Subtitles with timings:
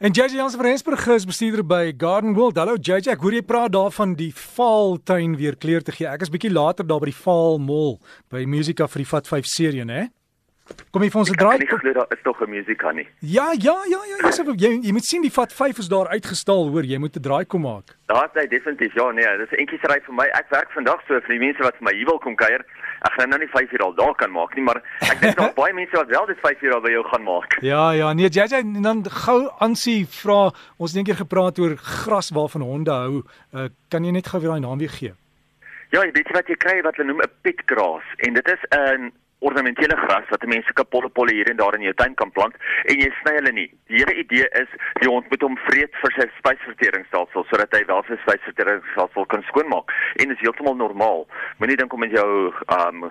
[0.00, 2.56] En JJ Jansen van Rensburg is bestuurder by Garden World.
[2.56, 6.06] Hallo JJ, ek hoor jy praat daarvan die Vaaltuin weer kleur te gee.
[6.06, 7.96] Ek is bietjie later daar by die Vaal Mall
[8.30, 10.04] by Musica vir die Vat 5 serie, né?
[10.94, 11.56] Kom jy vir ons 'n draai?
[11.58, 13.08] Ek glo daar is tog 'n Musica nie.
[13.26, 16.70] Ja, ja, ja, ja, jy, jy, jy moet sien die Vat 5 is daar uitgestal,
[16.70, 17.98] hoor, jy moet 'n draai kom maak.
[18.06, 18.94] Daar's hy definitief.
[18.94, 20.30] Ja, nee, dis 'n entjie ry vir my.
[20.30, 22.62] Ek werk vandag so vir die mense wat vir my hier wil kom kuier.
[23.06, 25.54] Ek gaan nou nie 5 uur al daar kan maak nie, maar ek dink daar
[25.60, 27.58] baie mense wat wel dit 5 uur al by jou gaan maak.
[27.62, 32.66] Ja, ja, nee, JJ dan gou aansie vra ons het eendag gepraat oor gras waarvan
[32.66, 33.22] honde hou.
[33.54, 35.14] Uh, kan jy net gou weer daai naam weer gee?
[35.94, 39.12] Ja, jy weet wat jy kry wat hulle noem 'n petgras en dit is 'n
[39.40, 43.02] ornamentele gras wat mense kapolle polle hier en daar in jou tuin kan plant en
[43.02, 43.68] jy sny hulle nie.
[43.90, 48.02] Die hele idee is die hond moet hom vreet vir sy spysverteringsstelsel sodat hy wel
[48.08, 51.24] sy spysverteringsstelsel kan skoonmaak en dit is heeltemal normaal.
[51.62, 52.28] Moenie dink om met jou
[52.80, 53.06] um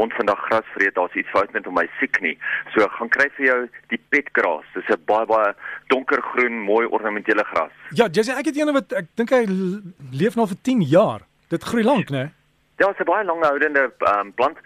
[0.00, 2.32] hond vandag gras vreet, daar's iets fout met hom, hy siek nie.
[2.72, 3.58] So gaan kry vir jou
[3.92, 4.64] die petgras.
[4.74, 5.54] Dis 'n baie baie
[5.92, 7.72] donkergroen, mooi ornamentele gras.
[7.90, 9.44] Ja, Jesse, ek het eene wat ek dink hy
[10.12, 11.20] leef nog vir 10 jaar.
[11.48, 12.32] Dit groei lank, né?
[12.78, 14.58] Ja, dit is 'n baie langhoudende um, plant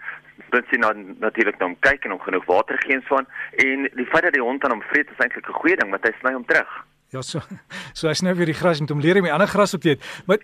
[0.51, 3.27] moet sien dan natuurlik na hom kyk en hom genoeg water gee en so aan
[3.63, 6.03] en die feit dat die hond aan hom vreet is eintlik 'n goeie ding want
[6.03, 6.71] hy sny hom terug.
[7.15, 7.39] Ja so.
[7.93, 9.95] So hy sny weer die gras met hom leer om die ander gras op te
[9.95, 10.03] eet.
[10.27, 10.37] Maar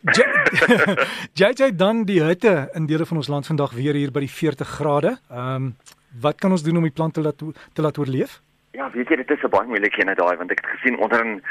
[1.34, 4.68] JJ dan die hitte in dele van ons land vandag weer hier by die 40
[4.68, 5.18] grade.
[5.30, 5.76] Ehm um,
[6.22, 7.42] wat kan ons doen om die plante laat
[7.74, 8.42] te laat oorleef?
[8.78, 11.26] Ja, weet jy dit is 'n baie moeilike een daai want ek het gesien onder
[11.26, 11.42] 'n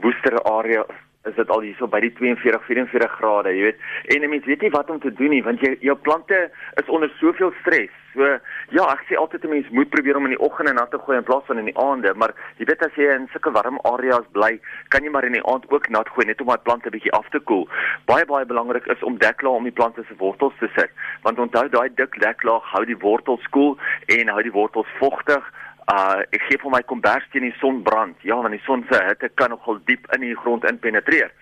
[0.00, 0.86] woestere area
[1.28, 3.82] is dit al hierso by die 42 44 grade, jy weet.
[4.14, 6.38] En mense weet nie wat om te doen nie want jy jou plante
[6.80, 7.92] is onder soveel stres.
[8.12, 8.26] So
[8.74, 11.16] ja, ek sê altyd 'n mens moet probeer om in die oggende nat te gooi
[11.16, 14.26] in plaas van in die aande, maar jy weet as jy in sulke warm areas
[14.32, 17.12] bly, kan jy maar in die aand ook nat gooi net om daai plante bietjie
[17.12, 17.68] af te koel.
[18.06, 20.90] Baie baie belangrik is om deklaag om die plante se wortels te sit,
[21.22, 25.42] want onthou daai dik deklaag hou die wortels koel en hou die wortels vogtig.
[25.90, 28.16] Uh ek gee vir my kombers teen die son brand.
[28.22, 31.32] Ja, want die son se hitte kan nogal diep in die grond inpenetreer.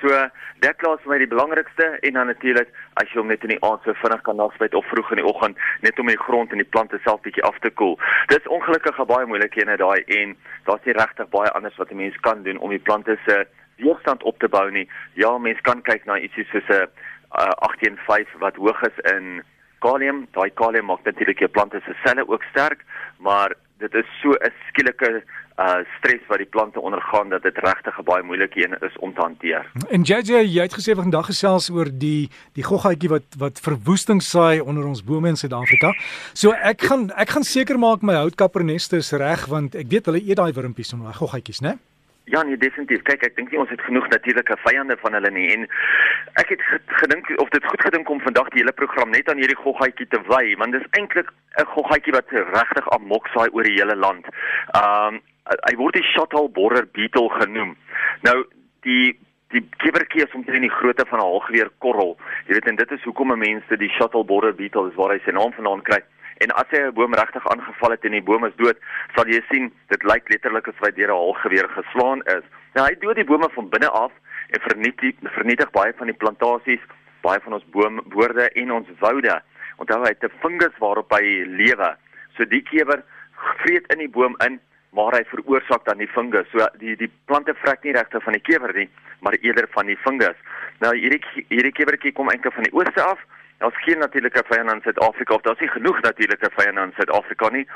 [0.00, 0.08] So
[0.64, 2.70] deklaar is vir my die belangrikste en dan natuurlik
[3.00, 5.26] as jy hom net in die aand so vinnig kan naspuit of vroeg in die
[5.28, 7.98] oggend net om die grond en die plante self bietjie af te koel.
[8.32, 12.16] Dis ongelukkig baie moeilike een daai en daar's nie regtig baie anders wat 'n mens
[12.24, 13.44] kan doen om die plante se
[13.76, 14.88] weerstand op te bou nie.
[15.14, 16.88] Ja, mens kan kyk na ietsie soos 'n
[17.36, 19.42] uh, 185 wat hoog is in
[19.78, 20.28] kalium.
[20.32, 22.84] Daai kalium maak natuurlik jou plante se selle ook sterk,
[23.18, 25.22] maar dit is so 'n skielike
[25.60, 29.14] uh stres wat die plante ondergaan dat dit regtig 'n baie moeilike een is om
[29.14, 29.70] te hanteer.
[29.90, 34.60] En JJ, jy het gesê vandag gesels oor die die goggaatjie wat wat verwoesting saai
[34.60, 35.92] onder ons bome in Suid-Afrika.
[36.32, 40.22] So ek gaan ek gaan seker maak my houtkapperneste is reg want ek weet hulle
[40.28, 41.78] eet daai wurmpies onder daai goggaatjies, né?
[42.30, 43.02] Ja, nee, definitief.
[43.02, 45.64] Kyk, ek dink nie ons het genoeg natuurlike vyande van hulle nie en
[46.38, 46.62] ek het
[47.00, 50.20] gedink of dit goed gedink om vandag die hele program net aan hierdie goggaatjie te
[50.28, 54.30] wy, want dit is eintlik 'n goggaatjie wat regtig amok saai oor die hele land.
[54.78, 55.18] Um
[55.66, 57.74] hy word die shuttle borer beetle genoem.
[58.22, 58.36] Nou
[58.86, 59.18] die
[59.50, 62.16] die kiwertjie is omtrent die grootte van 'n halgeweer korrel.
[62.46, 65.34] Jy weet en dit is hoekom mense die shuttle borer beetle is waar hy sy
[65.34, 66.02] naam vandaan kry.
[66.40, 68.78] En as hy 'n boom regtig aangeval het en die boom is dood,
[69.14, 72.44] sal jy sien dit lyk letterlik asof hy deur 'n halgeweer geslaan is.
[72.74, 74.12] Nou hy dood die bome van binne af
[74.50, 76.80] en vernietig vernietig baie van die plantasies,
[77.20, 79.42] baie van ons boomboorde en ons woude.
[79.76, 81.96] Onthou hy het 'n fungus waarop hy lewe.
[82.36, 83.02] So die kewer
[83.62, 84.60] vreet in die boom in
[84.92, 86.48] maar hy veroorsaak dan die fungus.
[86.50, 88.88] So die die plante vrek nie regtig van die kewer nie,
[89.20, 90.36] maar eerder van die fungus.
[90.80, 93.18] Nou hierdie hierdie kewertjie kom eintlik van die ooste af.
[93.60, 97.66] Daar's geen natuurlike vyande in Suid-Afrika of daar's nie genoeg natuurlike vyande in Suid-Afrika nie.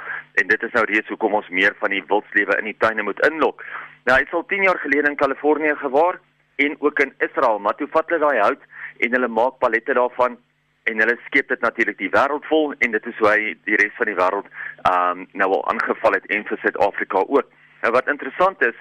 [0.40, 3.20] En dit is nou reeds hoekom ons meer van die wildslewe in die tuine moet
[3.28, 3.60] inlok.
[4.08, 6.20] Nou hy sal 10 jaar gelede in Kalifornië gewaar
[6.56, 8.64] en ook in Israel, maar toe vat hulle daai hout
[9.04, 10.40] en hulle maak pallette daarvan
[10.88, 13.96] en hulle skep dit natuurlik die wêreld vol en dit is hoe hy die res
[14.00, 14.48] van die wêreld
[14.88, 17.52] ehm um, nou al aangeval het en vir Suid-Afrika ook.
[17.84, 18.76] Nou wat interessant is,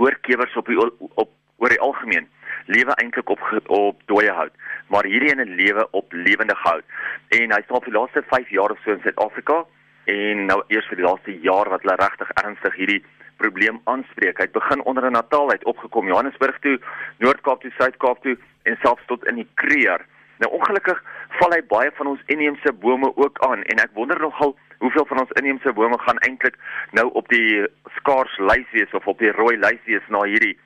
[0.00, 0.80] woordkewers op die
[1.24, 2.28] op oor die algemeen
[2.66, 4.52] lewe eintlik op op dooie hout,
[4.86, 6.84] maar hierdie ene lewe op lewende hout.
[7.28, 9.64] En hy staan vir die laaste 5 jaar of so in Suid-Afrika
[10.04, 13.02] en nou eers vir die laaste jaar wat hulle regtig ernstig hierdie
[13.36, 14.38] probleem aanspreek.
[14.38, 16.78] Hy het begin onder in Natal uit opgekom Johannesburg toe,
[17.18, 20.04] Noord-Kaap toe, Suid-Kaap toe en selfs tot in die Kruger.
[20.42, 21.02] Nou ongelukkig
[21.38, 25.22] val hy baie van ons inheemse bome ook aan en ek wonder nogal hoeveel van
[25.22, 26.58] ons inheemse bome gaan eintlik
[26.98, 27.64] nou op die
[27.96, 30.56] skaars lys wees of op die rooi lys wees na hierdie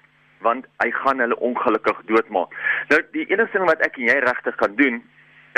[0.46, 2.54] want hy gaan hulle ongelukkig doodmaak.
[2.90, 5.02] Nou die enigste ding wat ek en jy regtig kan doen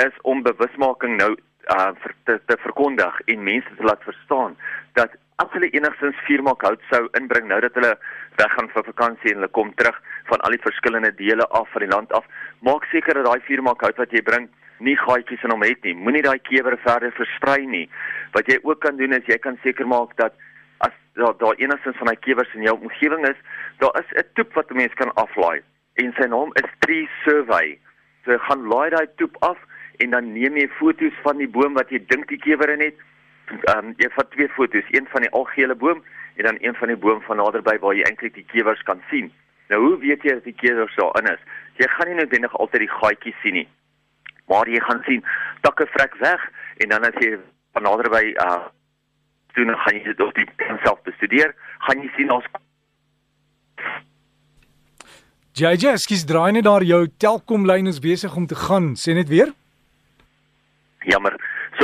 [0.03, 1.33] is om bewusmaking nou
[1.71, 4.57] uh vir, te, te verkondig en mense te laat verstaan
[4.99, 7.93] dat as hulle enigstens vuurmaak hout sou inbring nou dat hulle
[8.41, 9.95] weggaan vir vakansie en hulle kom terug
[10.31, 12.27] van al die verskillende dele af van die land af,
[12.67, 14.49] maak seker dat daai vuurmaak hout wat jy bring
[14.83, 15.93] nie gaatjies in hom het nie.
[15.95, 17.85] Moenie daai kewer verder versprei nie.
[18.35, 20.35] Wat jy ook kan doen is jy kan seker maak dat
[20.87, 23.39] as daar daar enigstens van daai kiewers in jou omgewing is,
[23.83, 25.61] daar is 'n toep wat 'n mens kan aflaai
[26.01, 27.77] en sy naam is Tree Survey.
[28.25, 29.59] So gaan laai daai toep af
[30.01, 32.97] en dan neem jy foto's van die boom wat jy dink die kiewer in het.
[33.53, 36.03] Ehm um, jy vat twee foto's, een van die algehele boom
[36.35, 39.31] en dan een van die boom van naderby waar jy eintlik die kiewers kan sien.
[39.69, 41.43] Nou hoe weet jy dat die kiewers daarin is?
[41.81, 43.67] Jy gaan nie noodwendig altyd die gaatjies sien nie.
[44.49, 45.25] Maar jy gaan sien
[45.61, 46.41] takke vrek weg
[46.83, 47.37] en dan as jy
[47.73, 48.63] van naderby uh
[49.57, 50.47] doen gaan jy dit op die
[50.83, 51.55] self bestudeer,
[51.87, 52.45] gaan jy sien ons
[55.53, 58.95] JJ, skies draai net daar jou Telkom lyn is besig om te gaan.
[58.97, 59.51] Sê net weer.
[61.05, 61.35] Jammer.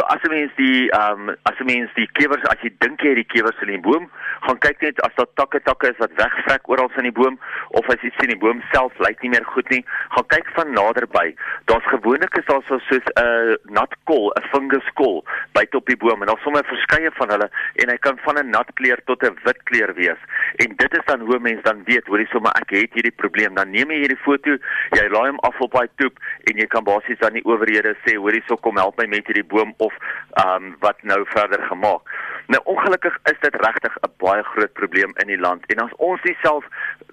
[0.10, 3.10] As 'n mens die ehm um, as 'n mens die kewers as jy dink jy
[3.14, 4.10] het die kewers in die boom,
[4.42, 7.38] gaan kyk net as daar takke takke is wat wegvrek oral in die boom
[7.78, 9.84] of as jy sien die boom self lyk nie meer goed nie,
[10.16, 11.36] gaan kyk van naderby.
[11.70, 15.24] Daar's gewoonlik is daar so soos 'n uh, nat kol, 'n fungus kol
[15.54, 18.50] byte op die boom en daar's sommer verskeie van hulle en hy kan van 'n
[18.50, 20.22] nat kleur tot 'n wit kleur wees.
[20.58, 23.54] En dit is dan hoe mense dan weet, hoorie sommer ek het hierdie probleem.
[23.54, 24.58] Dan neem jy hierdie foto,
[24.98, 26.18] jy laai hom af op daai toep
[26.50, 29.46] en jy kan basies dan die owerhede sê, hoorie so kom help my met hierdie
[29.46, 29.94] boom of
[30.44, 32.01] um, wat nou verder gemaak.
[32.48, 36.22] Nou ongelukkig is dit regtig 'n baie groot probleem in die land en as ons
[36.24, 36.66] nie self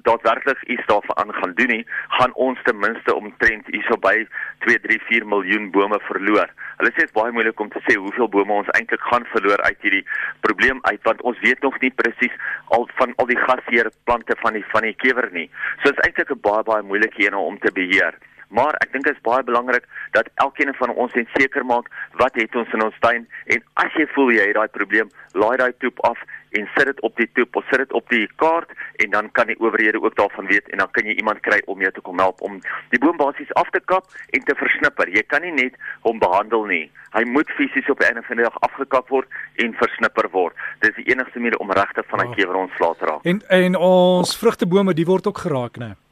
[0.09, 4.27] daadwerklik iets daarvan aan gaan doen nie, gaan ons ten minste omtrent hierso by
[4.59, 6.49] 2, 3, 4 miljoen bome verloor.
[6.77, 9.61] Hulle sê dit is baie moeilik om te sê hoeveel bome ons eintlik gaan verloor
[9.69, 10.07] uit hierdie
[10.41, 12.39] probleem uit want ons weet nog nie presies
[12.79, 15.51] al van al die gasheer plante van die van die kewer nie.
[15.83, 18.15] So dit is eintlik 'n baie baie moeilike een om te beheer.
[18.49, 21.91] Maar ek dink dit is baie belangrik dat elkeen van ons net seker maak
[22.21, 25.57] wat het ons in ons tuin en as jy voel jy het daai probleem, laai
[25.57, 26.21] daai toep af
[26.59, 28.71] en sit dit op die toep of sit dit op die kaart
[29.03, 31.81] en dan kan die owerhede ook daarvan weet en dan kan jy iemand kry om
[31.81, 32.61] jou te kom help om
[32.95, 35.11] die boom basies af te kap en te versnipper.
[35.13, 35.77] Jy kan nie net
[36.07, 36.87] hom behandel nie.
[37.17, 40.55] Hy moet fisies op 'n einde van die dag afgekap word en versnipper word.
[40.81, 42.37] Dis die enigste manier om regtig van 'n oh.
[42.37, 43.25] kewer ontslae te raak.
[43.25, 46.06] En en ons vrugtebome, die word ook geraak, né?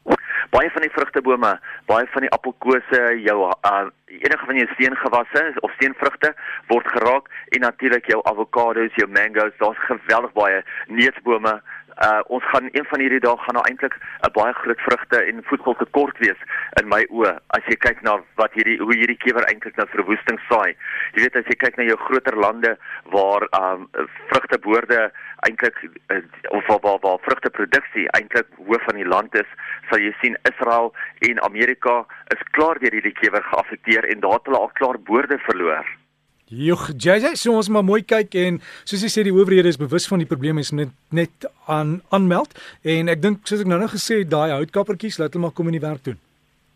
[0.55, 1.51] Baie van die vrugtebome,
[1.91, 6.31] baie van die appelkose, jou uh, enige van jou steengewasse of steenvrugte
[6.71, 11.57] word geraak en natuurlik jou avokado's, jou mango's, daar's geweldig baie neusbome
[12.03, 13.95] uh ons gaan een van hierdie dae gaan nou eintlik
[14.27, 16.41] 'n baie groot vrugte en voedsel tekort wees
[16.81, 20.41] in my oë as jy kyk na wat hierdie hoe hierdie kewer eintlik nou verwoesting
[20.49, 20.75] saai.
[21.15, 22.77] Jy weet as jy kyk na jou groter lande
[23.15, 23.89] waar um
[24.31, 25.13] vrugteboorde
[25.47, 25.77] eintlik
[26.11, 29.51] uh, of waar waar, waar vrugteproduksie eintlik hoof van die land is,
[29.91, 30.95] sal jy sien Israel
[31.29, 32.05] en Amerika
[32.35, 35.87] is klaar deur hierdie kewer geaffekteer en daar het hulle al klaar boorde verloor.
[36.55, 40.05] Joh, JJ, so ons maar mooi kyk en soos jy sê die owerhede is bewus
[40.07, 42.55] van die probleme is net net aan aanmeld
[42.95, 45.79] en ek dink soos ek nou nog gesê daai houtkappertjies laat hulle maar kom in
[45.79, 46.21] die werk doen.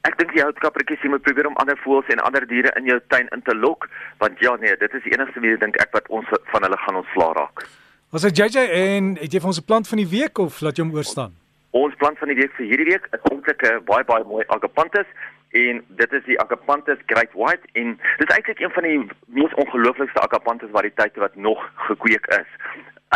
[0.08, 3.30] Ek dink die houtkappertjies moet probeer om ander voëls en ander diere in jou tuin
[3.36, 3.86] in te lok
[4.24, 7.02] want ja nee, dit is die enigste manier dink ek wat ons van hulle gaan
[7.04, 7.66] ontslaa raak.
[8.10, 10.78] Was dit JJ en het jy vir ons 'n plant van die week of laat
[10.78, 11.36] jy hom oorstaan?
[11.70, 15.06] Ons plant van die week vir hierdie week is eintlik 'n baie baie mooi agapanthus
[15.50, 19.54] en dit is die Agapanthus Great White en dit is eintlik een van die mees
[19.54, 22.50] ongelooflikste Agapanthus variëteite wat nog gekweek is.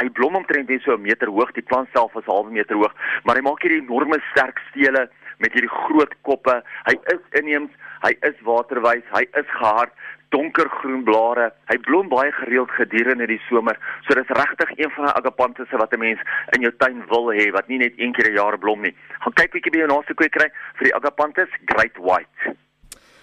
[0.00, 2.76] Hy blom omtrent net so 'n meter hoog, die plant self is 'n halwe meter
[2.76, 2.94] hoog,
[3.24, 6.62] maar hy maak hierdie enorme sterk stele met hierdie groot koppe.
[6.84, 7.70] Hy is inheems,
[8.02, 9.92] hy is waterwys, hy is gehard
[10.34, 11.50] donkergroen blare.
[11.70, 13.78] Hy blom baie gereeld gedurende die somer.
[14.06, 16.20] So dis regtig een van die agapanthus wat 'n mens
[16.56, 18.94] in jou tuin wil hê wat nie net een keer 'n jaar blom nie.
[19.20, 22.56] Gaan kyk bietjie by jou naaste kwekery vir die agapanthus Great White.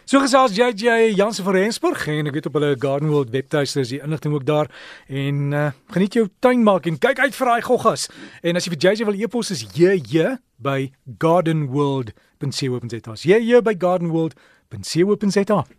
[0.10, 3.91] So gesels JJ Jansen van Rensburg en ek weet op hulle Garden World webtuiste is
[3.93, 4.65] die inligting ook daar
[5.05, 8.07] en uh, geniet jou tuin maak en kyk uit vir daai goggas.
[8.41, 10.89] En as jy vir JJ wil e-pos is JJ by
[11.22, 13.13] gardenworld.co.za.
[13.22, 15.78] JJ by gardenworld.co.za.